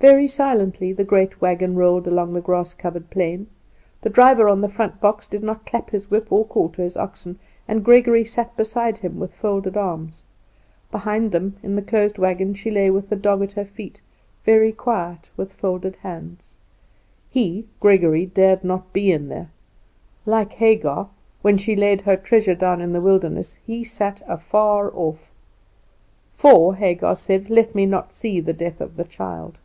Very 0.00 0.28
silently 0.28 0.92
the 0.92 1.02
great 1.02 1.40
wagon 1.40 1.76
rolled 1.76 2.06
along 2.06 2.34
the 2.34 2.42
grass 2.42 2.74
covered 2.74 3.08
plain. 3.08 3.46
The 4.02 4.10
driver 4.10 4.50
on 4.50 4.60
the 4.60 4.68
front 4.68 5.00
box 5.00 5.26
did 5.26 5.42
not 5.42 5.64
clap 5.64 5.88
his 5.88 6.10
whip 6.10 6.30
or 6.30 6.44
call 6.44 6.68
to 6.72 6.82
his 6.82 6.94
oxen, 6.94 7.38
and 7.66 7.82
Gregory 7.82 8.22
sat 8.22 8.54
beside 8.54 8.98
him 8.98 9.18
with 9.18 9.32
folded 9.34 9.78
arms. 9.78 10.24
Behind 10.90 11.32
them, 11.32 11.56
in 11.62 11.74
the 11.74 11.80
closed 11.80 12.18
wagon, 12.18 12.52
she 12.52 12.70
lay 12.70 12.90
with 12.90 13.08
the 13.08 13.16
dog 13.16 13.40
at 13.40 13.52
her 13.52 13.64
feet, 13.64 14.02
very 14.44 14.72
quiet, 14.72 15.30
with 15.38 15.54
folded 15.54 15.96
hands. 15.96 16.58
He, 17.30 17.64
Gregory, 17.80 18.26
dared 18.26 18.62
not 18.62 18.92
be 18.92 19.10
in 19.10 19.30
there. 19.30 19.52
Like 20.26 20.52
Hagar, 20.52 21.08
when 21.40 21.56
she 21.56 21.74
laid 21.74 22.02
her 22.02 22.18
treasure 22.18 22.54
down 22.54 22.82
in 22.82 22.92
the 22.92 23.00
wilderness, 23.00 23.58
he 23.66 23.84
sat 23.84 24.20
afar 24.28 24.92
off: 24.94 25.32
"For 26.34 26.74
Hagar 26.74 27.16
said, 27.16 27.48
Let 27.48 27.74
me 27.74 27.86
not 27.86 28.12
see 28.12 28.40
the 28.40 28.52
death 28.52 28.82
of 28.82 28.98
the 28.98 29.04
child." 29.04 29.56